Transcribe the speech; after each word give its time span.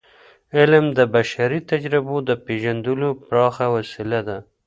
علم 0.57 0.85
د 0.97 0.99
بشري 1.15 1.59
تجربو 1.71 2.15
د 2.29 2.31
پیژندلو 2.45 3.09
پراخه 3.25 3.65
وسیله 3.75 4.19
ده. 4.27 4.37